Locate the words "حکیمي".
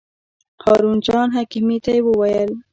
1.37-1.77